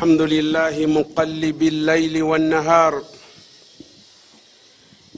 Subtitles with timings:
[0.00, 3.02] الحمد لله مقلب الليل والنهار.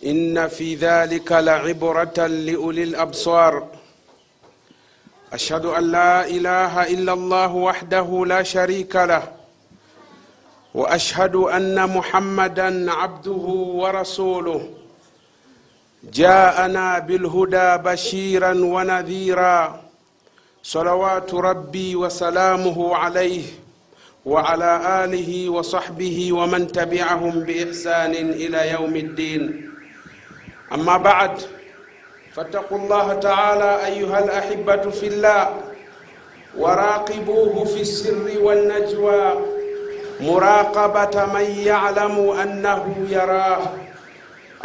[0.07, 3.67] إن في ذلك لعبرة لأولي الأبصار.
[5.33, 9.23] أشهد أن لا إله إلا الله وحده لا شريك له.
[10.75, 13.47] وأشهد أن محمدا عبده
[13.83, 14.71] ورسوله.
[16.13, 19.81] جاءنا بالهدى بشيرا ونذيرا.
[20.63, 23.62] صلوات ربي وسلامه عليه.
[24.27, 29.71] وعلى آله وصحبه ومن تبعهم بإحسان إلى يوم الدين.
[30.73, 31.43] أما بعد
[32.35, 35.61] فاتقوا الله تعالى أيها الأحبة في الله
[36.59, 39.47] وراقبوه في السر والنجوى
[40.21, 43.63] مراقبة من يعلم أنه يراه.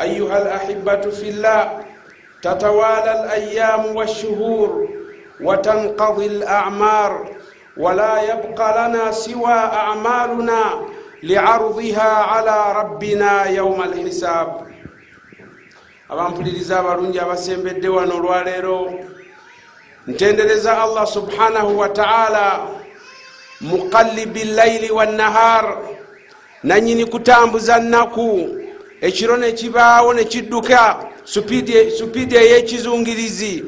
[0.01, 1.81] أيها الأحبة في الله
[2.41, 4.89] تتوالى الأيام والشهور
[5.41, 7.36] وتنقضي الأعمار.
[7.76, 10.62] ولا يبقى لنا سوى اعمالنا
[11.22, 14.72] لعرضها على ربنا يوم الحساب
[16.12, 18.92] abampuliriza abalungi abasembedde wano olwaleero
[20.06, 22.60] ntendereza allah subhanahu wataala
[23.60, 25.78] muqallibi llaili wannahar
[26.62, 28.48] nanyini kutambuza nnaku
[29.00, 30.96] ekiro nekibaawo nekidduka
[31.98, 33.64] supiidi ey'ekizungirizi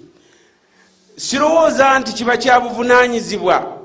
[1.16, 3.76] Sirowooza nti kiba kya buvunanyizibwa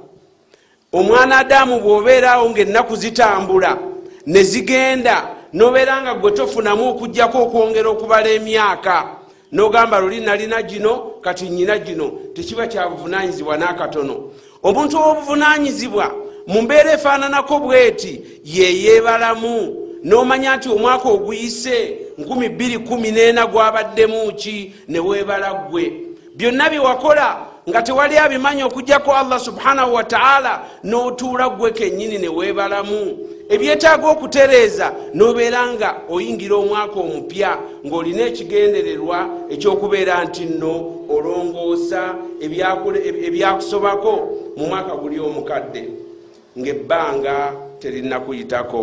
[0.94, 3.78] omwana adamu bw'obeerawo ngaennaku zitambula
[4.26, 9.16] ne zigenda nobeera nga gwe tofunamu okugjako okwongera okubala emyaka.
[9.52, 14.32] Nogamba luli nalina gino kati nyina gino tekiba kyabuvunanyizibwa n'akatono.
[14.64, 16.12] Omuntu ow'obuvunanyizibwa
[16.48, 24.74] mu mbeera efaananako bweti yeyeebalamu nomanya nti omwaka oguyise 214 gwabaddemu ki?
[24.88, 25.94] Neweebala ggwe.
[26.36, 27.38] Byonna byewakola
[27.70, 33.18] nga tewali abimanyi okugjako allah subhanahu wataala n'otuula ggwe kennyini neweebalamu
[33.50, 39.19] ebyetaaga okutereeza nobeera nga oyingira omwaka omupya ng'olina ekigendererwa
[39.53, 40.74] ekyokubeera nti nno
[41.09, 42.02] olongoosa
[43.28, 44.13] ebyakusobako
[44.57, 45.84] mu mwaka guli omukadde
[46.59, 47.35] ngaebbanga
[47.79, 48.79] terinakuyitako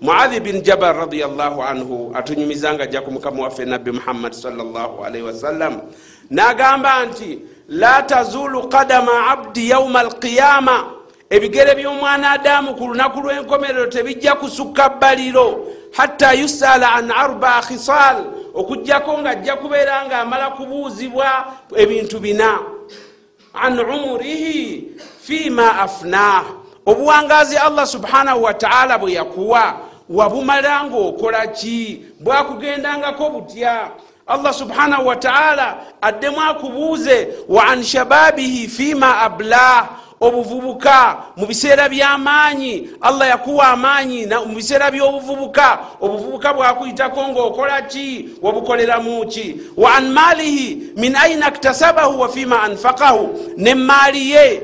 [0.00, 5.80] muadhi bin jabal radiallahu anhu atunyumizanga ajja ku mukama waffe nabbi muhammadi salllahalaihi wasallam
[6.30, 7.38] n'agamba nti
[7.68, 10.97] la tazulu kadama abdi yauma alqiyama
[11.30, 15.66] ebigere by'omwana adamu ku lunaku lw'enkomerero tebijja kusukka bbaliro.
[15.92, 21.28] Hatta yusala an arba khisal okugjako nga ajja kubeera nga amala kubuuzibwa
[21.76, 22.58] ebintu bina.
[23.54, 26.44] An umurihi fima afnah
[26.86, 32.04] obuwangazi allah subhanahu wataala bwe yakuwa wabumala ngaokola ki?
[32.20, 33.90] Bwakugendangako butya?
[34.26, 39.88] Allah subhanahu wataala addemu akubuuze wa an shababihi fima ablah
[40.20, 42.90] obuvubuka mu biseera by'amaanyi.
[43.00, 45.78] Allah yakuwa amaanyi mu biseera by'obuvubuka.
[46.00, 48.28] Obuvubuka bwakuyitako ngaokola ki?
[48.42, 49.56] Wabukoleramu ki?
[49.76, 53.54] Wa an maalihi min aina ktasabahu wa fima anfaqahu.
[53.56, 54.62] Ne maali ye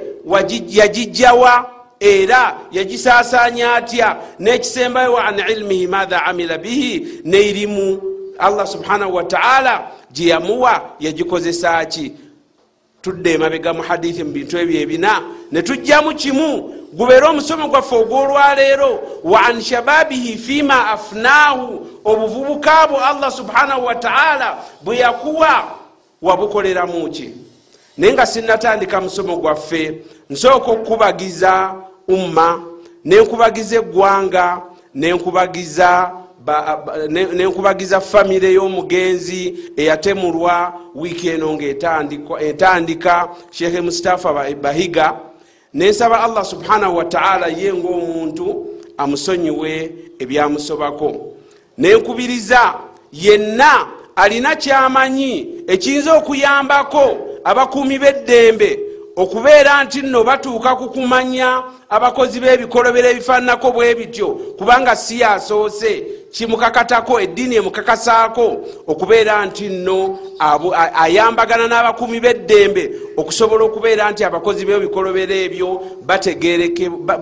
[0.68, 4.16] yagijjawa era yagisaasanya atya?
[4.40, 7.22] N'ekisembayo wa an ilmihi matha amila bihi.
[7.24, 12.12] Neirimu allah subhanahu wataala gye yamuwa yagikozesa ki
[13.04, 15.22] tudde emabega mu hadithi mu bintu ebyo ebina
[15.52, 16.74] ne tujjamu kimu.
[16.94, 24.96] Gubeere omusomo gwaffe ogwolwaleero wa an shababihi fima afnahu obuvubuka bwo allah subhanahu wataala bwe
[24.96, 25.64] yakuwa
[26.22, 27.30] wabukoleramuki
[27.96, 31.74] naye nga sinatandika musomo gwaffe nsooka okubagiza
[32.08, 32.62] umma
[33.04, 34.62] nenkubagiza eggwanga
[34.94, 36.10] nenkubagiza
[37.32, 44.32] nenkubagiza famire y'omugenzi eyatemulwa wiiki eno ngaetandika shekhe mustafa
[44.62, 45.16] bahiga.
[45.74, 51.34] Nensaba allah subhanahu wataala ye ngaomuntu amusonyiwe ebyamusobako.
[51.78, 52.74] Nenkubiriza
[53.12, 53.86] yenna
[54.16, 58.78] alina kyamanyi ekiyinza okuyambako abakuumi b'eddembe
[59.16, 66.04] okubeera nti nno batuuka ku kumanya abakozi b'ebikolobero ebifaananako bwe bityo kubanga si yasoose
[66.34, 70.18] kimukakatako eddiini emukakasaako okubeera nti nno
[70.94, 75.68] ayambagana n'abakuumi b'eddembe okusobola okubeera nti abakozi b'ebikolobero ebyo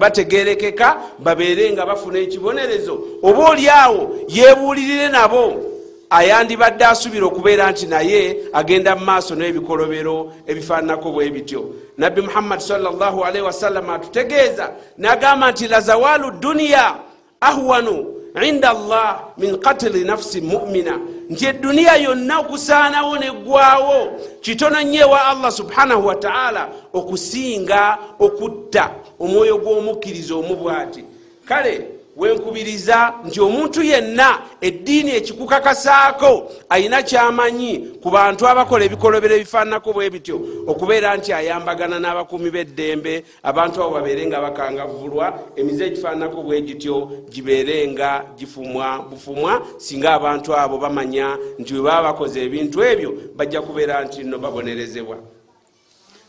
[0.00, 2.94] bategerekeka babeere nga bafuna ekibonerezo.
[3.22, 5.68] Oba oli awo yebuulirire nabo.
[6.10, 11.64] Ayandibadde asubira okubeera nti naye agenda mu maaso n'ebikolobero ebifaananako bwe bityo.
[11.98, 16.94] Nabbi muhammadi salllahalaihi wasallama atutegeeza nagamba nti lazawalu duniya
[17.40, 20.98] ahwanu inda llah min katili nafsi mumina
[21.30, 28.90] nti eduniya yonna okusaanawo neggwawo kitono nnyo ewa allah subhanahu wataala okusinga okutta
[29.20, 31.04] omwoyo gw'omukkiriza omu bwati
[31.44, 40.10] kale wenkubiriza nti omuntu yenna eddiini ekikukakasaako ayina kyamanyi ku bantu abakola ebikolobero ebifaananako bwe
[40.10, 40.36] bityo
[40.70, 45.26] okubeera nti ayambagana n'abakuumi b'eddembe abantu abo babeere nga bakangavulwa
[45.56, 46.96] emize egifaananako bwe gityo
[47.32, 51.26] gibeere nga gifumwa bufumwa singa abantu abo bamanya
[51.58, 55.16] nti bwe baba bakoze ebintu ebyo bajja kubeera nti nno babonerezebwa.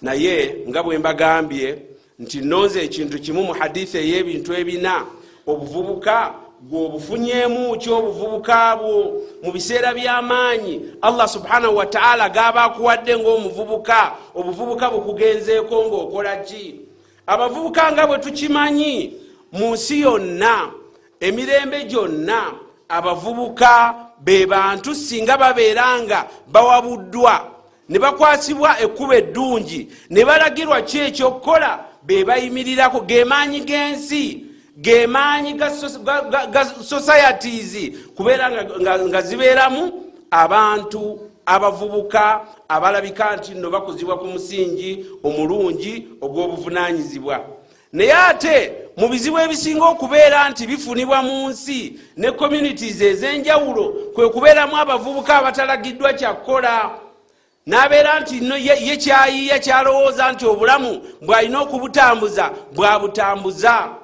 [0.01, 1.68] Naye nga bwe mbagambye
[2.19, 5.06] nti nonze ekintu kimu mu hadithi ey'ebintu ebina
[5.48, 6.34] obuvubuka
[6.69, 10.81] gweobufunyemu ki obuvubuka bwo mu biseera by'amaanyi.
[11.01, 16.80] Allah subhanahu wataala gaba akuwadde ngaomuvubuka obuvubuka bukugenzeeko ngaokola ki?
[17.28, 19.13] Abavubuka nga bwe tukimanyi
[19.51, 20.72] mu nsi yonna
[21.19, 22.51] emirembe gyonna
[22.89, 27.48] abavubuka be bantu singa babeera nga bawabuddwa
[27.89, 31.80] ne bakwasibwa ekkuba eddungi ne balagirwa ki ekyokukola?
[32.04, 43.70] Be bayimirirako gemaanyi g'ensi gemaanyi ga societies kubeera nga zibeeramu abantu abavubuka abalabika nti nno
[43.70, 47.40] bakuzibwa ku musingi omulungi ogw'obuvunanyizibwa
[47.94, 54.78] naye ate mu bizibu ebisinga okubeera nti bifunibwa mu nsi ne communities ez'enjawulo kwe kubeeramu
[54.78, 56.92] abavubuka abatalagiddwa kyakukola
[57.66, 58.36] nabeera nti
[58.88, 64.03] ye kyayiiya kyalowooza nti obulamu bw'alina okubutambuza bwabutambuza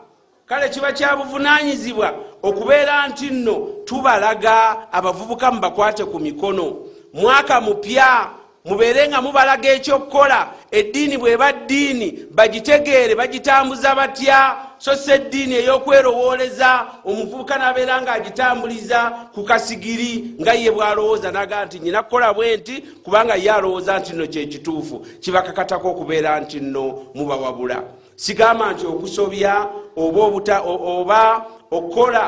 [0.49, 2.13] kale kiba kyabuvunanyizibwa
[2.43, 6.75] okubeera nti nno tubalaga abavubuka mubakwate ku mikono.
[7.13, 8.29] Mwaka mupya
[8.65, 14.55] mubeere nga mubalaga ekyokukola eddiini bweba ddiini bagitegeere bagitambuza batya?
[14.77, 18.99] So si eddiini ey'okwerowooleza omuvubuka nabeera nga agitambuliza
[19.33, 24.13] ku kasigiri nga ye bwalowooza naga nti nyina kukola bwe nti kubanga ye alowooza nti
[24.13, 27.83] nno kyekituufu kibakakatako okubeera nti nno mubawabula
[28.19, 30.21] sigamba nti okusobya oba
[30.65, 32.25] oba okukola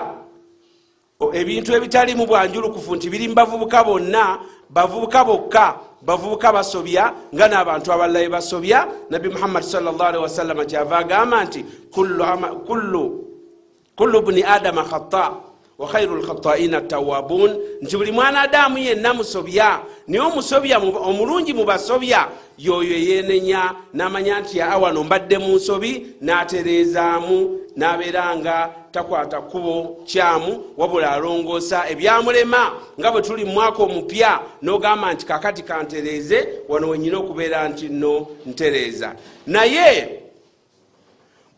[1.34, 5.66] ebintu ebitalimu bwanjulukufu nti biri mu bavubuka bonna bavubuka bokka
[6.02, 11.66] bavubuka basobya nga n'abantu abalala be basobya nabbi muhammadi salllahalihi wasallama kyava agamba nti
[13.96, 15.51] kullu buni adama khata
[15.82, 22.98] wa khairu lkhataina tawabun nti buli mwana adamu yenna musobya naye omusobya omulungi mubasobya yoyo
[22.98, 31.90] yenenya namanya nti awano mbadde mu nsobi natereezaamu nabeera nga takwata kkubo kyamu wabula alongoosa
[31.90, 37.90] ebyamulema nga bwe tuli mu mwaka omupya nogamba nti kakati kantereeze wano wenyina okubeera nti
[37.90, 39.16] nno ntereeza.
[39.48, 40.20] Naye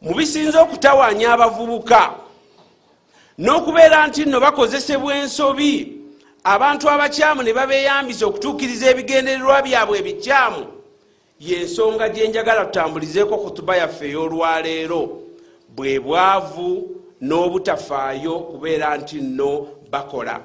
[0.01, 2.22] mu bisinza okutawanya abavubuka
[3.37, 6.03] n'okubeera nti nno bakozesebwa ensobi
[6.43, 10.63] abantu abakyamu ne babeyambisa okutuukiriza ebigendererwa byabwe ebikyamu.
[11.39, 15.01] Yensonga gyenjagala tutambulizeeko kutuba yaffe ey'olwaleero.
[15.75, 16.69] Bwe bwavu
[17.21, 20.39] n'obutafaayo kubeera nti nno bakola.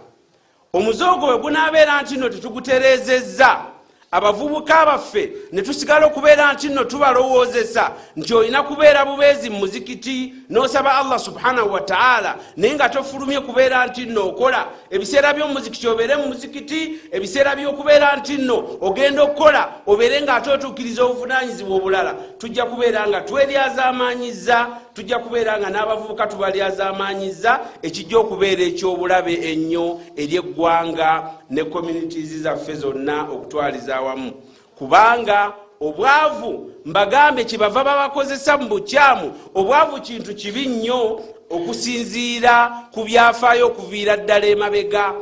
[0.72, 3.77] Omuzoogo bwe gunaabeera nti nno tetugutereezezza
[4.10, 10.98] abavubuka baffe ne tusigala okubeera nti nno tubalowoozesa nti olina kubeera bubeezi mu muzikiti n'osaba
[10.98, 17.00] allah subhanahu wataala naye nga tofulumye kubeera nti nno okola ebiseera by'omuzikiti obeere mu muzikiti
[17.12, 23.20] ebiseera by'okubeera nti nno ogenda okukola obeere nga ate otuukiriza obuvunanyizibwa obulala tujja kubeera nga
[23.20, 24.66] tweryazaamanyiza
[24.98, 29.86] tujja kubeera nga n'abavubuka tubalyazaamanyiza ekijja okubeera ekyobulabe ennyo
[30.16, 31.10] eri eggwanga
[31.50, 34.32] ne communities zaffe zonna okutwaliza awamu.
[34.78, 42.54] Kubanga obwavu mbagambe kyebava babakozesa mu bukyamu obwavu kintu kibi nnyo okusinziira
[42.92, 45.14] ku byafaayo okuviira ddala emabega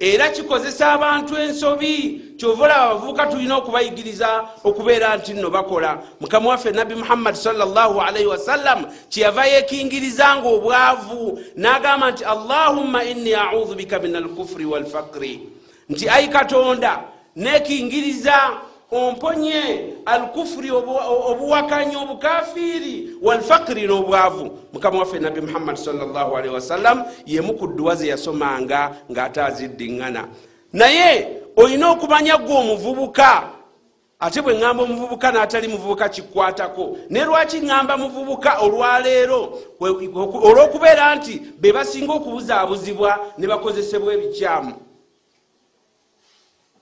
[0.00, 2.24] era kikozesa abantu ensobi.
[2.36, 6.02] Kyova olaba abavubuka tulina okubayigiriza okubeera nti nno bakola.
[6.20, 13.98] Mukama waffe nabbi muhammadi salllahalaihi wasallam kyeyava yekingirizanga obwavu n'agamba nti allahumma inni audhu bika
[13.98, 15.40] min alkufuri walfakiri
[15.88, 17.02] nti ayi katonda
[17.36, 18.50] nekingiriza
[18.90, 24.58] omponye alkufuri obuwakanyi obukafiiri walfakiri n'obwavu.
[24.72, 30.28] Mukama waffe nabbi muhammadi salllahalaihi wasallam yemu ku dduwa ze yasomanga ng'ate aziddiŋŋana.
[30.72, 33.42] Naye olina okumanya gwe omuvubuka
[34.20, 36.96] ate bwe ŋŋamba omuvubuka n'atali muvubuka kikwatako.
[37.10, 44.72] Ne lwaki ŋŋamba muvubuka olwaleero olw'okubeera nti be basinga okubuzaabuzibwa ne bakozesebwa ebikyamu.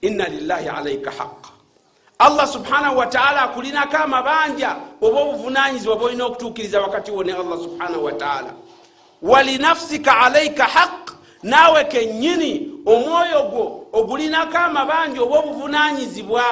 [0.01, 1.56] Inna lillahi alaika haqa
[2.19, 8.53] allah subhanahu wataala akulinako amabanja oba obuvunanyizibwa bwolina okutuukiriza wakati wo ne allah subhanahu wataala
[9.23, 11.11] walinafsika alaika haq
[11.43, 16.43] naawe kennyini omwoyo gwo ogulinako amabanja oba obuvunanyizibwa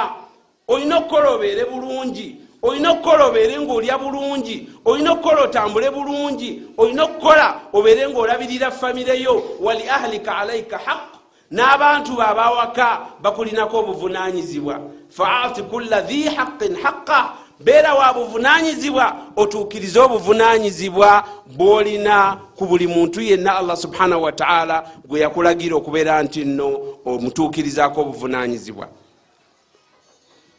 [0.68, 7.60] olina okukola obeere bulungi olina okukola obeere ngaolya bulungi olina okukola otambule bulungi olina okukola
[7.72, 11.13] obeere ngaolabirira famireyo wali ahlika alaika haq
[11.54, 14.80] n'abantu babawaka bakulinako obuvunanyizibwa.
[15.08, 23.56] Faati kulla dhi haqin haqa beera wa buvunanyizibwa otuukirize obuvunanyizibwa bwolina ku buli muntu yenna
[23.56, 28.88] allah subhanahu wataala gwe yakulagira okubeera nti nno omutuukirizako obuvunanyizibwa.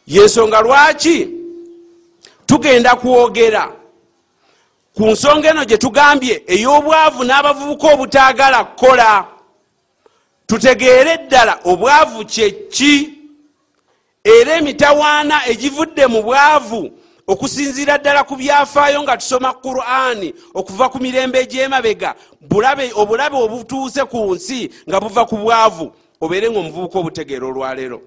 [0.06, 1.28] Yensonga lwaki?
[2.46, 3.72] Tugenda kwogera.
[4.94, 9.35] Ku nsonga eno gye tugambye ey'obwavu n'abavubuka obutaagala kukola
[10.46, 13.10] tutegeere ddala obwavu kyeki
[14.24, 16.90] era emitawaana egivudde mu bwavu
[17.26, 22.14] okusinziira ddala ku byafaayo nga tusoma qurani okuva ku mirembe egyemabega
[22.94, 28.00] obulabe obutuuse ku nsi nga buva ku bwavu obeere nga omuvubuka obutegeera olwaleero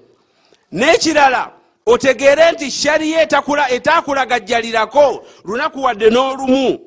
[0.72, 1.52] n'ekirala
[1.86, 3.22] otegeere nti shariya
[3.70, 6.80] etakulagajjalirako lunaku wadde n'olumu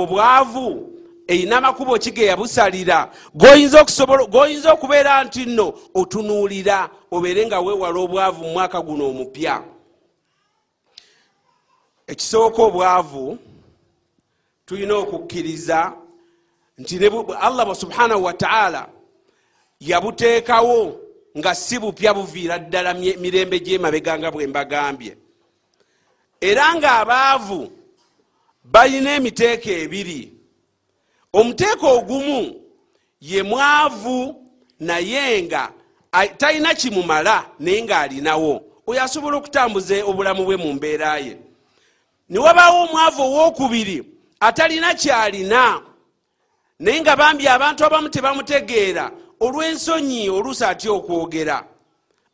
[0.00, 0.95] obwavu
[1.26, 8.52] erina amakubo ki ge yabusalira goyinza okubeera nti nno otunuulira obeere nga weewala obwavu mu
[8.52, 9.62] mwaka guno omupya.
[12.06, 13.38] Ekisooka obwavu
[14.66, 15.92] tulina okukkiriza
[16.78, 17.06] nti
[17.40, 18.88] allah subhanahu wataala
[19.80, 21.00] yabuteekawo
[21.38, 25.16] nga si bupya buviira ddala mirembe gyemabega nga bwe mbagambye.
[26.40, 27.70] Era ng'abaavu
[28.64, 30.35] balina emiteeko ebiri
[31.32, 32.60] omuteeko ogumu
[33.20, 34.46] ye mwavu
[34.80, 35.72] naye nga
[36.38, 41.36] talina kimumala naye ng'alinawo oyo asobola okutambuza obulamu bwe mu mbeera ye.
[42.28, 44.04] Ne wabaawo omwavu owokubiri
[44.40, 45.82] atalina kyalina
[46.78, 51.64] naye nga bambi abantu abamu tebamutegeera olw'ensonyi oluusi atya okwogera?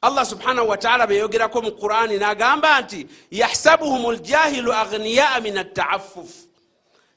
[0.03, 6.52] Allah subhanahu wataala beyogerako mu qurani n'agamba nti yahsabuhum ljahilu aghniyaa min attaafufu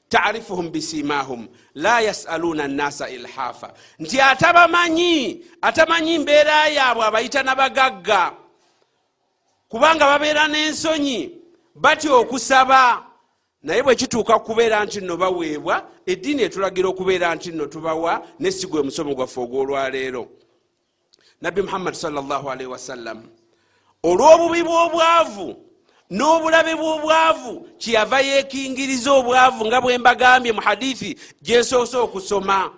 [0.08, 8.32] tarifuhum bisimahum la yasaluna nnasa ilhafa nti atabamanyi atamanyi mbeera yaabwe abayita nabagagga
[9.68, 11.30] kubanga babeera n'ensonyi
[11.74, 13.06] batya okusaba
[13.62, 19.14] naye bwe kituuka kubeera nti nno baweebwa eddiini etulagira okubeera nti nno tubawa nesigwe omusomo
[19.14, 20.28] gwaffe ogw'olwaleero
[21.40, 23.22] nabbi muhammadi salllahalihi wasallam
[24.02, 25.65] olw'obubi bw'obwavu
[26.10, 32.70] n'obulabe bw'obwavu kyeyava yeekingiriza obwavu nga bwe mbagambye mu hadithi gyensoose okusoma.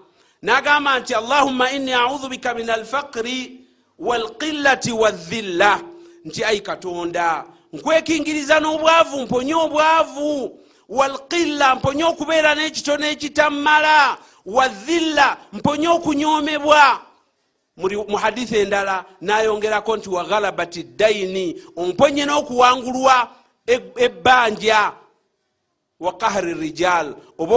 [0.42, 3.60] N'agamba nti allahumma inni audhu bika min alfaqiri
[3.98, 5.80] walqillati wadhilla
[6.24, 10.58] nti ayi katonda nkwekingiriza n'obwavu mponye obwavu.
[10.88, 14.16] Walqilla mponye okubeera n'ekitono ekitammala
[14.46, 17.07] wadhilla mponye okunyomebwa
[18.08, 23.28] mu hadithi endala nayongerako nti waghalabati daini omponye n'okuwangulwa
[23.96, 24.92] ebbanja
[26.00, 27.14] wa kahri rijal.
[27.38, 27.56] Oba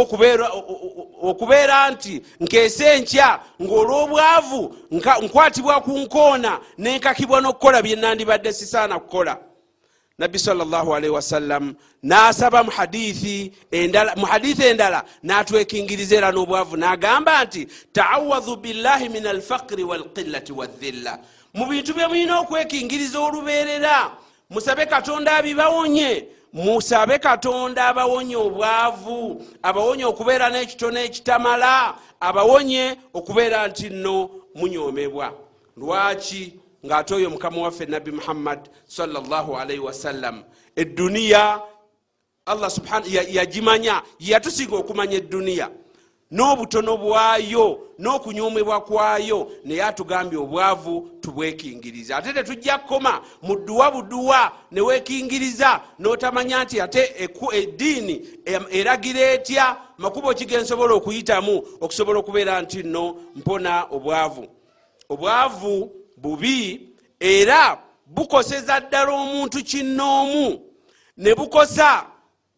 [1.23, 9.37] okubeera nti nkeese enkya ng'olw'obwavu nka- nkwatibwa ku nkoona nenkakibwa n'okukola bye nandibadde sisaana kukola
[10.21, 19.25] nabbi salllahualaihi wasallam n'asaba mu hadithi endala n'atwekingiriza era n'obwavu n'agamba nti taawadhu billahi min
[19.27, 21.17] alfaqiri walqillati wadhilla
[21.53, 24.11] mu bintu bye mulina okwekingiriza olubeerera
[24.49, 34.29] musabe katonda abibawonye musabe katonda abawonye obwavu abawonye okubeera n'ekitono ekitamala abawonye okubeera nti nno
[34.55, 35.33] munyomebwa
[35.77, 40.43] lwaki ng'ate oyo mukama waffe nabbi muhammad salllahalaihi wasallam
[40.75, 41.61] edduniya
[42.45, 45.69] allah subhana ya- yagimanya yatusinga okumanya edduniya
[46.31, 52.17] n'obutono bwayo n'okunyomebwa kwayo naye atugambye obwavu tubwekingiriza.
[52.17, 58.27] Ate tetujja kukoma mu dduwa buduwa newekingiriza n'otamanya nti ate eddiini
[58.71, 59.77] eragira etya?
[59.97, 64.47] Makubo ki gensobola okuyitamu okusobola okubeera nti nno mpona obwavu.
[65.09, 65.91] Obwavu
[66.21, 70.61] bubi era bukoseza ddala omuntu kinnoomu.
[71.17, 72.05] Ne bukosa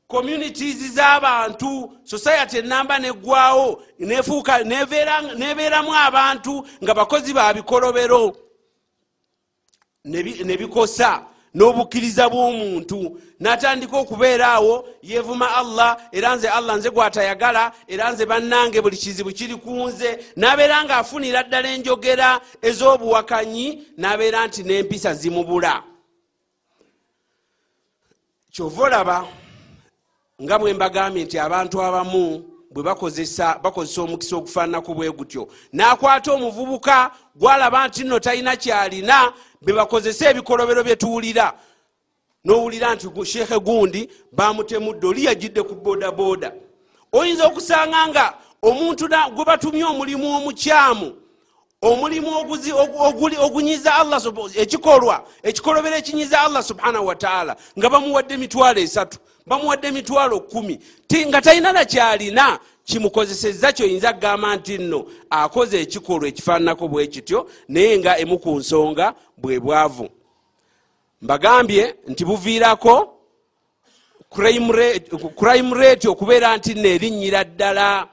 [0.08, 8.36] communities z'abantu society enamba neggwawo nefuuka nebeeramu abantu nga bakozi ba bikolobero.
[10.06, 10.58] Nebi- ne
[11.54, 13.20] n'obukkiriza bw'omuntu.
[13.40, 19.32] N'atandika okubeera awo yeevuma allah era nze allah nze gwatayagala era nze bannange buli kizibu
[19.32, 20.20] kiri ku nze.
[20.38, 23.68] N'abeera ng'afunira ddala enjogera ez'obuwakanyi
[23.98, 25.84] n'abeera nti n'empisa zimubula.
[28.54, 29.28] Kyova olaba
[30.42, 35.48] nga bwe mbagambye nti abantu abamu bwe bakozesa bakozesa omukisa ogufaananaku bwe gutyo.
[35.74, 41.54] N'akwata omuvubuka gwalaba nti nno talina kyalina be bakozesa ebikolobero bye tuwulira.
[42.46, 46.52] N'owulira nti sheekhe gundi bamutemudde oli yagidde ku bodaboda.
[47.12, 51.24] Oyinza okusanga nga omuntu gwe batumye omulimu omukyamu
[51.84, 52.30] omulimu
[53.46, 54.22] ogunyiza allah
[54.56, 60.80] ekikolwa ekikolobero ekinyiza allah subhanahu wataala nga bamuwadde emitwalo esatu bamuwadde emitwalo kumi.
[61.08, 67.98] Ti nga talina nakyalina kimukozeseza kyoyinza kugamba nti nno akoze ekikolwa ekifaananako bwe kityo naye
[68.00, 70.10] nga emu ku nsonga bwe bwavu.
[71.22, 73.10] Mbagambye nti buviirako
[74.30, 78.08] crime rate- okubeera nti nno erinnyira ddala.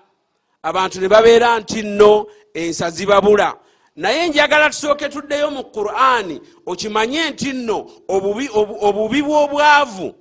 [0.63, 3.57] Abantu ne babeera nti nno ensa zibabula.
[3.97, 10.15] Naye njagala tusooke tuddeyo mu qur'ani okimanye nti nno obubi obu- obubi bw'obwavu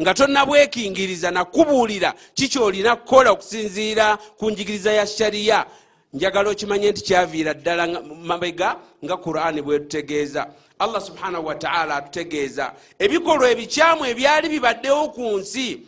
[0.00, 5.66] nga tonnabwekingiriza nakubuulira kikyolina kukola okusinziira ku njigiriza ya shariya
[6.12, 10.46] njagala okimanye nti kyaviira ddala mabega nga qur'ani bwetutegeeza
[10.78, 12.72] allah subhanahu wataala atutegeeza.
[12.98, 15.80] Ebikolwa ebikyamu ebyali bibaddewo ku nsi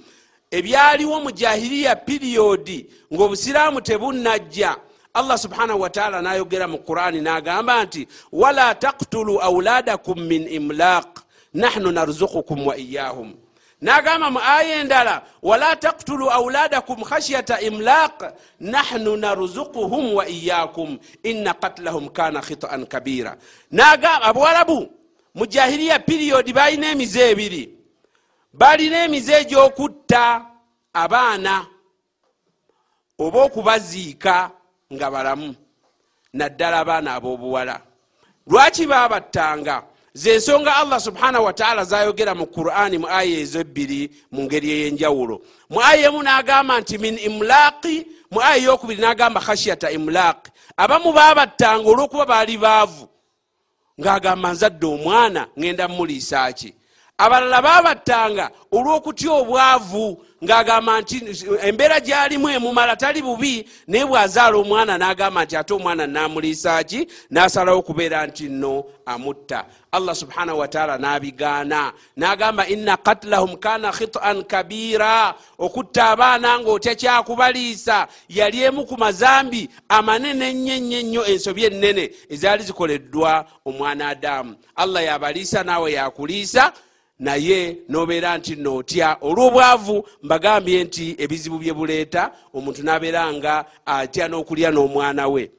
[0.51, 4.77] ebyaliwo mu jahiliya piriyodi ng'obusiraamu tebunnajja.
[5.15, 11.19] Allah subhanahu wataala nayogera mu qurani nagamba nti wala taktulu auladakum min imlaq
[11.55, 13.35] nahnu narzukukum wa iyahum
[13.81, 22.09] nagamba mu aya endala wala taktulu auladakum khashyata imlaq nahnu narzukuhum wa iyakum inna katlahum
[22.09, 23.37] kana khitaan kabira.
[23.71, 24.89] Nagamba abawalabu
[25.35, 27.65] mu jahiliya piriyodi balina emize ebiri.
[28.53, 30.47] Balina emize egyokutta
[30.93, 31.67] abaana
[33.19, 34.51] oba okubaziika
[34.93, 35.55] nga balamu
[36.33, 37.81] naddala abaana ab'obuwala
[38.47, 39.83] lwaki babattanga
[40.17, 44.03] zensonga allah subhanahu wataala zayogera mu qurani mu aya ezo ebbiri
[44.33, 45.37] mu ngeri ey'enjawulo.
[45.73, 47.97] Mu aya emu n'agamba nti min imulaqi
[48.33, 50.49] mu aya eyokubiri n'agamba khashyata imulaqi
[50.83, 53.05] abamu babattanga olw'okuba baali baavu
[54.01, 56.71] ng'agamba nzadde omwana ŋŋenda muliisaaki
[57.25, 58.45] abalala babattanga
[58.77, 60.05] olw'okutya obwavu
[60.45, 61.17] ng'agamba nti
[61.63, 68.27] embeera gy'alimu emumala tali bubi naye bw'azaala omwana n'agamba nti ate omwana namuliisaaki n'asalawo okubeera
[68.27, 69.65] nti nno amutta.
[69.93, 71.93] Allah subhanahu wataala n'abigaana.
[72.19, 75.35] N'agamba inna katlahum kana khitan kabira.
[75.59, 78.09] Okutta abaana ng'otya kyakubaliisa.
[78.29, 85.05] Yali emu ku mazambi amanene ennyo ennyo ennyo ensobi ennene ezaali zikoleddwa omwana adamu allah
[85.05, 86.73] yabaliisa naawe yakuliisa
[87.19, 94.71] naye nobeera nti nootya olw'obwavu mbagambye nti ebizibu bye buleeta omuntu nabeera nga atya n'okulya
[94.71, 95.51] n'omwana we.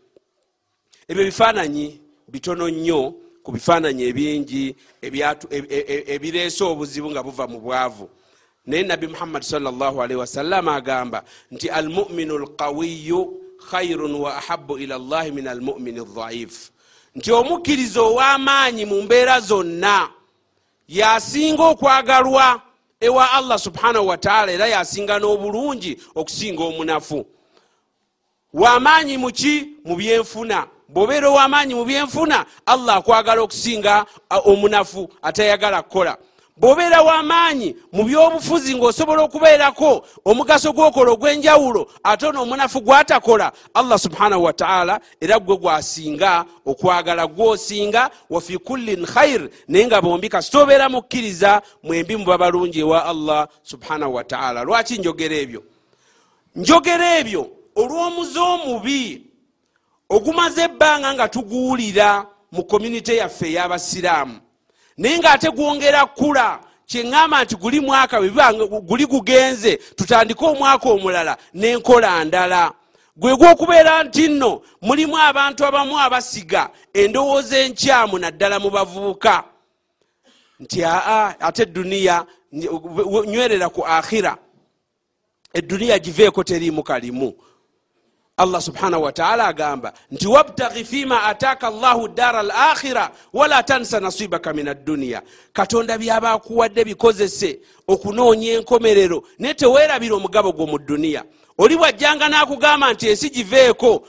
[1.07, 5.11] Ebyo bifaananyi bitono nnyo ku bifaananyi ebingi e-
[5.49, 8.09] e- e- ebireese obuzibu nga buva mu bwavu.
[8.65, 13.19] Naye nabbi muhammadi salllahalihi wasallama agamba nti almuminu lqawiyu
[13.71, 16.71] khairun wa ahabu ila llahi min almumini dhaifu
[17.15, 20.09] nti omukkiriza ow'amaanyi mu mbeera zonna
[20.87, 22.61] yasinga okwagalwa
[22.99, 27.25] ewa allah subhanahu wataala era yasinga n'obulungi okusinga omunafu.
[28.53, 30.67] Wamaanyi muki mu byenfuna.
[30.89, 34.05] Bwobeera owamaanyi mu byenfuna allah akwagala okusinga
[34.45, 36.17] omunafu atayagala kukola
[36.57, 44.43] bwobeera wamaanyi mu byobufuzi ngaosobola okubeerako omugaso gwokola ogwenjawulo ate ono omunafu gwatakola allah subhanahu
[44.43, 51.61] wataala era gwe gwasinga okwagala gwosinga wafi kullin khair naye nga bombi kasita obeera mukkiriza
[51.83, 55.63] mwembi muba balungi ewa allah subhanahu wataala lwaki njogera ebyo?
[56.55, 59.21] Njogera ebyo olw'omuze omubi
[60.09, 64.46] ogumaze ebbanga nga tuguwulira mu komunite yaffe ey'abasiraamu
[64.97, 68.21] naye ngaate gwongera kula kyeŋŋamba nti guli mwaka
[68.89, 72.71] guli gugenze tutandike omwaka omulala n'enkola ndala.
[73.17, 79.43] Gwe gwokubeera nti nno mulimu abantu abamu abasiga endowooza enkyamu naddala mu bavubuka.
[80.59, 84.37] Nti aa ate eduniya nywerera ku akhira
[85.53, 87.33] eduniya giveeko teriimu kalimu
[88.37, 94.53] allah subhanahu wataala agamba nti wabtaghi fima ataaka llahu dara al akhira wala tansa nasibaka
[94.53, 95.21] min adduniya
[95.53, 101.23] katonda byaba akuwadde bikozese okunoonya enkomerero naye teweerabira omugabo gwo mu dduniya
[101.57, 104.05] oli bwajjanga n'akugamba nti ensi giveeko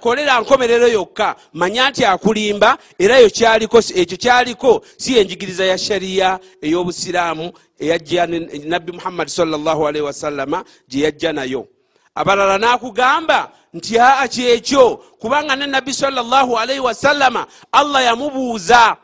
[0.00, 8.26] kolera nkomerero yokka manya nti akulimba era ekyo kyaliko si enjigiriza ya shariya ey'obusiraamu eyajja
[8.64, 11.66] nabbi muhammadi salllahalihi wasallama gye yajja nayo
[12.14, 18.96] abalala n'akugamba nti aa kyekyo kubanga ne nabbi salllahalaihi wasallama allah yamubuuza.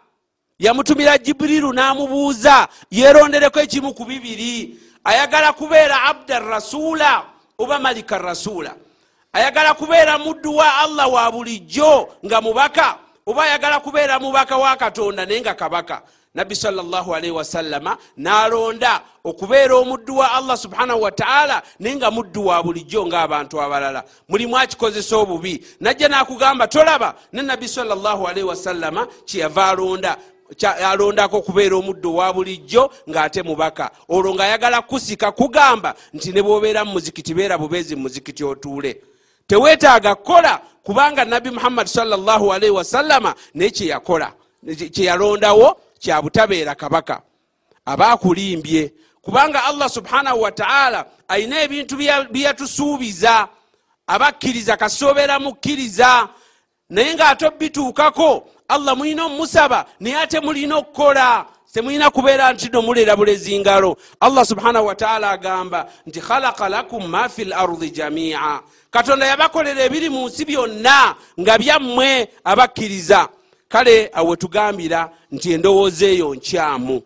[0.59, 4.77] Yamutumira jiburiru n'amubuuza yerondereko ekimu ku bibiri.
[5.05, 7.25] Ayagala kubeera abda rasula
[7.59, 8.75] oba malika rasula
[9.33, 12.99] ayagala kubeera muddu wa allah wa bulijjo nga mubaka?
[13.27, 16.03] Oba ayagala kubeera mubaka wa katonda naye nga kabaka
[16.35, 23.07] nabbi salllahalaihi wasallama nalonda okubeera omuddu wa allah subhanahu wataala naye nga muddu wa bulijjo
[23.07, 24.05] ngaabantu abalala.
[24.29, 25.65] Mulimu akikozesa obubi.
[25.81, 30.17] Najja nakugamba tolaba ne nabbi salllahalaihi wasallama kyeyava alonda
[30.85, 33.91] alondako okubeera omuddu wa bulijjo ng'ate mubaka.
[34.09, 39.03] Olwo ng'ayagala kusika kugamba nti ne bwobeera mu muzikiti beera bubeezi mu muzikiti otuule.
[39.47, 44.33] Teweetaaga kukola kubanga nabbi muhammadi salllahalaihi wasallama naye kyeyakola
[44.93, 47.23] kyeyalondawo kyabutabeera kabaka.
[47.87, 51.97] Aba akulimbye kubanga allah subhanahu wataala ayina ebintu
[52.33, 53.49] byeyatusuubiza
[54.07, 56.29] abakkiriza kasobeera mukkiriza.
[56.91, 63.17] Naye ng'ate obituukako allah mulina omusaba naye ate mulina okukola temulina kubeera nti no mulera
[63.17, 63.97] bulezi ngalo.
[64.21, 68.61] Allah subhanahu wataala agamba nti khalaka lakum ma fi lardi jamia.
[68.91, 73.29] Katonda yabakolera ebiri mu nsi byonna nga byammwe abakkiriza
[73.71, 77.03] kale awe tugambira nti endowooza eyo nkyamu.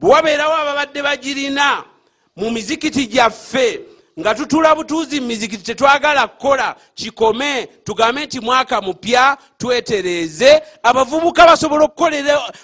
[0.00, 1.84] Bwe wabeerawo ababadde bagirina
[2.36, 3.80] mu mizikiti gyaffe
[4.20, 11.84] nga tutula butuuzi mu mizikiti tetwagala kukola kikome tugambe nti mwaka mupya twetereeze abavubuka basobola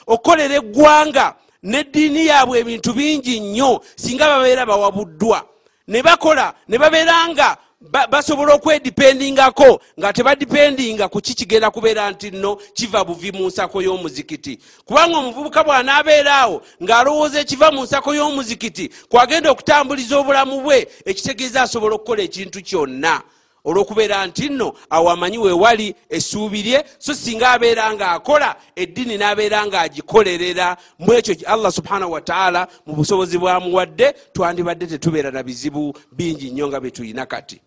[0.07, 5.45] okukolera eggwanga neddiini yaabwe ebintu bingi nnyo singa babeera bawabuddwa.
[5.89, 7.57] Ne bakola ne babeera nga
[7.91, 14.59] basobola okwedipendingako nga tebadipendinga ku ki kigenda kubeera nti nno kiva buvi mu nsako y'omuzikiti.
[14.85, 22.23] Kubanga omuvubuka bw'anaabeeraawo ng'alowooza ekiva mu nsako y'omuzikiti kwagenda okutambuliza obulamu bwe ekitegeeza asobola okukola
[22.23, 23.23] ekintu kyonna.
[23.65, 30.77] Olwokubeera nti nno awo amanyi weewali essuubi lye so singa abeera ng'akola eddiini n'abeera ng'agikolerera.
[30.99, 36.81] Mu ekyo allah subhanahu wataala mu busobozi bwamuwadde twandibadde tetubeera na bizibu bingi nnyo nga
[36.81, 37.61] bye tulina kati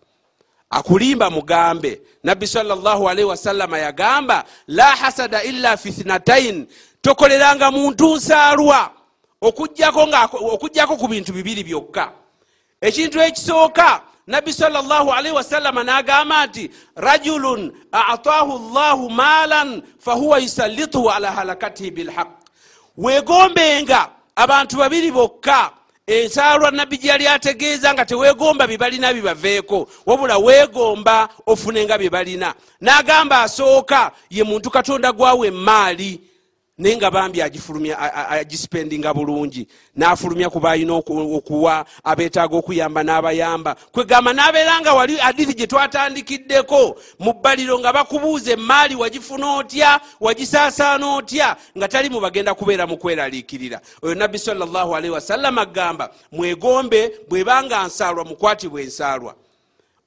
[0.70, 2.00] akulimba mugambe.
[2.24, 6.66] Nabbi salllahalaihi wasallama yagamba la hasada illa fi thnatain
[7.02, 8.90] tokoleranga muntu nsaalwa
[9.40, 12.12] okugjako ku bintu bibiri byokka.
[12.80, 21.90] Ekintu ekisooka nabbi salllahalaihi wasallama nagamba nti rajulun ataahu llahu maalan fahuwa yusallituhu ala halakatihi
[21.90, 22.28] bilhaq.
[22.96, 25.70] Wegombenga abantu babiri bokka
[26.06, 32.10] ensaalwa nabbi gye yali ategeeza nga teweegomba bye balina bibaveeko wabula weegomba ofune nga bye
[32.10, 32.54] balina.
[32.80, 36.20] N'agamba asooka ye muntu katonda gwawe emaali
[36.78, 39.66] naye nga bambi agisipendinga bulungi.
[39.96, 43.76] N'afulumya kuba alina okuwa abeetaaga okuyamba n'abayamba.
[43.92, 51.16] Kwegamba n'abeera nga wali adiri gye twatandikiddeko mu bbaliro nga bakubuuza emaali wagifuna otya wagisaasaana
[51.16, 53.80] otya nga tali mu bagenda kubeera mu kweraliikirira.
[54.02, 59.34] Oyo nabbi salllahalaihi wasallama agamba mwegombe bwebanga nsaalwa mukwatibwa ensaalwa.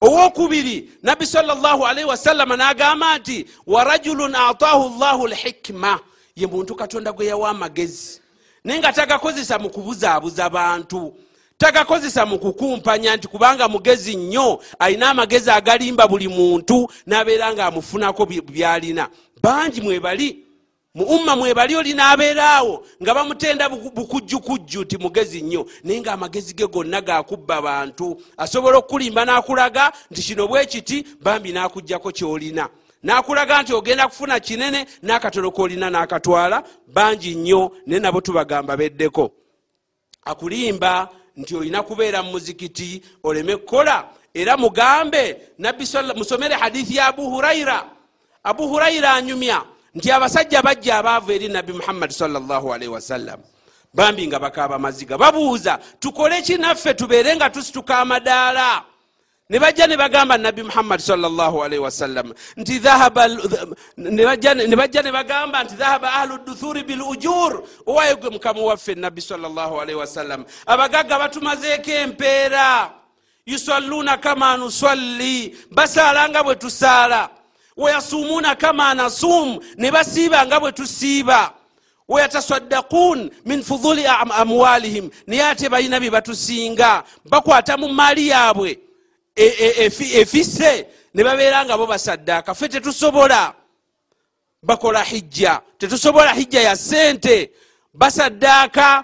[0.02, 6.00] Owokubiri nabbi salllahalaihi wasallama n'agamba nti warajulun ataahu llahu lhikma
[6.40, 8.22] ye muntu katonda gwe yawa amagezi.
[8.64, 11.14] Naye nga tagakozesa mu kubuzaabuza bantu
[11.58, 18.26] tagakozesa mu kukumpanya nti kubanga mugezi nnyo alina amagezi agalimba buli muntu n'abeera nga amufunako
[18.26, 19.10] byalina.
[19.42, 20.50] Bangi mwebali
[20.96, 26.68] mu umma mwebali olina abeeraawo nga bamutenda bukujjukujju ti mugezi nnyo naye nga amagezi ge
[26.68, 32.70] gonna gakubba bantu asobola okukulimba n'akulaga nti kino bwe kiti bambi n'akugjako kyolina
[33.04, 39.32] n'akulaga nti ogenda kufuna kinene n'akatolo koolina n'akatwala bangi nnyo naye nabo tubagamba beddeko.
[40.26, 45.38] Akulimba nti olina kubeera mu muzikiti oleme kukola era mugambe.
[45.58, 45.86] Nabbi
[46.16, 47.86] musomere hadithi ya abu huraira
[48.44, 49.64] abu huraira anyumya
[49.96, 53.40] nti abasajja bajja abaavu eri nabbi muhammadi salllahalaihi wasallam
[53.94, 55.18] bambi nga bakaaba maziga.
[55.18, 58.84] Babuuza tukole ki naffe tubeere nga tusituka amadaala
[59.50, 62.74] ne bajja ne bagamba nabbi muhammadi salllahalaihi wasallam nti
[63.98, 64.26] ne
[64.76, 67.64] bajja ne bagamba nti dhahaba ahlu duthuri bil ujur.
[67.88, 72.92] Owaye gwe mukama waffe nabbi salllahalaihi wasallam abagagga batumazeeko empeera.
[73.46, 75.58] Yusalluuna kama nusalli.
[75.72, 77.30] Basaala nga bwe tusaala.
[77.78, 81.54] Wayasumuuna kama nasum ne basiiba nga bwe tusiiba.
[82.08, 87.04] Wayatasaddakun min fuduli amwalihim naye ate balina bye batusinga.
[87.26, 88.80] Bakwata mu maali yaabwe
[89.40, 93.54] efise ne babeera nga bo basaddaaka ffe tetusobola
[94.64, 95.62] bakola hijja.
[95.78, 97.52] Tetusobola hijja ya sente
[97.94, 99.04] basaddaaka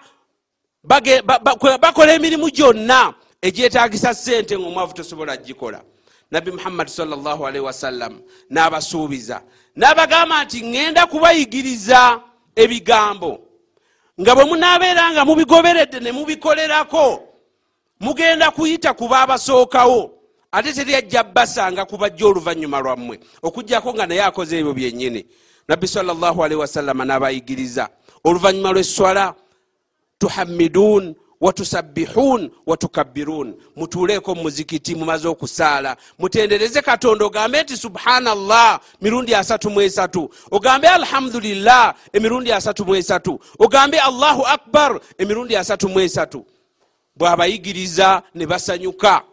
[1.79, 5.81] bakola emirimu gyonna egyetagisa sente ngaomwavu tosobola gikola.
[6.31, 9.41] Nabbi muhammadi salllahalaihi wasallam n'abasuubiza.
[9.75, 12.21] N'abagamba nti ŋŋenda kubayigiriza
[12.55, 13.39] ebigambo
[14.21, 17.23] nga bwe munaabeera nga mubigoberedde ne mubikolerako
[17.99, 20.14] mugenda kuyita ku baabasookawo
[20.55, 25.25] ate teryajja basanga kubajja oluvannyuma lwammwe okugjako nga naye akoze ebyo byennyini.
[25.67, 27.89] Nabbi salllahalaihi wasallama n'abayigiriza
[28.23, 29.33] oluvannyuma lweswala
[30.17, 35.97] tuhamidun watusabbihun watukabirun mutuuleeko mumuzikiti mumaze okusaala.
[36.19, 40.29] Mutendereze katonda ogambe nti subhanallah mirundi asatu mu esatu.
[40.51, 43.39] Ogambe alhamdulillah emirundi asatu mu esatu.
[43.59, 46.45] Ogambe allahu akbar emirundi asatu mu esatu.
[47.15, 49.23] Bwabayigiriza ne basanyuka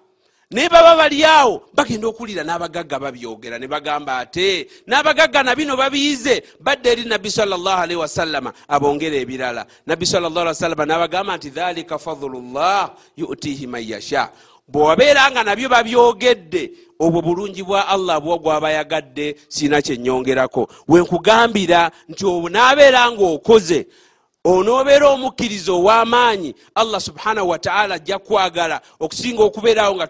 [0.53, 6.43] naye baba bali awo bagenda okuwulira n'abagagga babyogera ne bagamba ate n'abagagga na bino babiyize.
[6.61, 9.67] Badde eri nabbi salllahalaihi wasallama abongera ebirala.
[9.87, 14.31] Nabbi salllahalwasallama n'abagamba nti dhalika fadlullah yutihi man yasha.
[14.69, 22.49] Bwewabeera nga nabyo babyogedde obwo bulungi bwa allah bwo gwabayagadde siina kyenyongerako wenkugambira nti obwo
[22.49, 23.87] naabeera ngaokoze
[24.45, 30.07] onoobeera omukkiriza ow'amaanyi allah subhanahu wataala ajja kwagala okusinga okubeerawo nga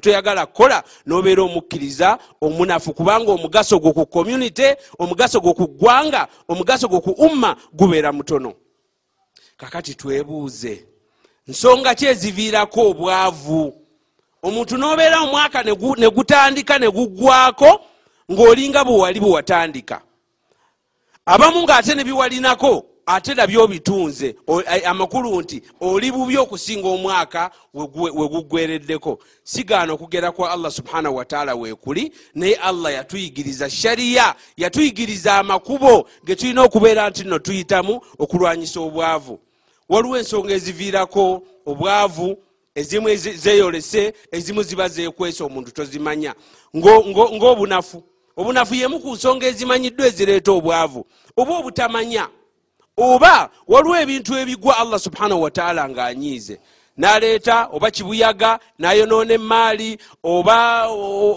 [0.00, 6.88] toyagala kukola noobeera omukkiriza omunafu kubanga omugaso gwo ku community omugaso gwo ku ggwanga omugaso
[6.88, 8.52] gwo ku umma gubeera mutono.
[9.56, 10.86] Kakati twebuuze
[11.48, 13.72] nsonga ki eziviirako obwavu?
[14.42, 17.80] Omuntu n'obeera omwaka ne gutandika ne guggwako
[18.32, 20.02] ng'olinga bwe wali bwe watandika.
[21.26, 24.36] Abamu ng'ate ne biwalinako ate nabyo obitunze
[24.84, 32.54] amakulu nti oli bubi okusinga omwaka weguggwereddeko sigaana okugera kwa allah subhanahu wataala weekuli naye
[32.54, 39.40] allah yatuyigiriza shariya yatuyigiriza amakubo ge tulina okubeera nti nno tuyitamu okulwanyisa obwavu.
[39.88, 42.38] Waliwo ensonga eziviirako obwavu
[42.74, 46.34] ezimu zeyolese ezimu ziba zekwesa omuntu tozimanya.
[46.76, 48.02] Ng'obunafu.
[48.36, 51.06] Obunafu yemu ku nsonga ezimanyiddwa ezireeta obwavu.
[51.36, 52.28] Oba obutamanya
[52.96, 56.60] oba waliwo ebintu ebigwa allah subhanahu wataala ng'anyiize
[56.96, 60.86] naleeta oba kibuyaga nayonoona emaali oba,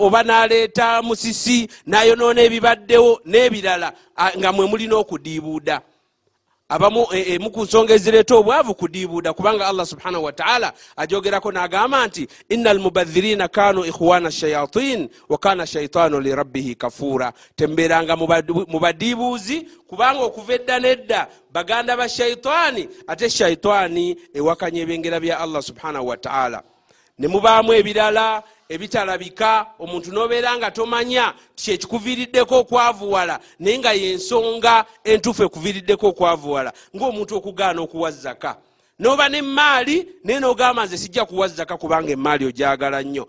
[0.05, 3.93] oba naleeta musisi nayonoona ebibaddewo n'ebirala
[4.37, 5.81] nga mwe mulina okudiibuuda
[6.69, 12.69] abamu emu ku nsonga ezireeta obwavu kudiibuuda kubanga allah subhanahu wataala ajogerako n'agamba nti ina
[12.69, 17.33] almubadhirina kanu ikhwana shayatin wakana shaitaanu lirabbihi kafuura.
[17.55, 18.15] Tembeeranga
[18.67, 25.61] mu badiibuuzi kubanga okuva edda nedda baganda ba shaitaani ate shaitaani ewakanya ebyengera bya allah
[25.61, 26.63] subhanahu wataala
[27.19, 36.07] ne mubaamu ebirala ebitalabika omuntu nobeera nga tomanya kyekikuviiriddeko okwavuwala naye nga yensonga entuufu ekuviiriddeko
[36.07, 38.57] okwavuwala ngaomuntu okugaana okuwa zaka
[38.99, 43.27] noba nemaali naye nogamba nze sijja kuwa zaka kubanga emaali ojagala nnyo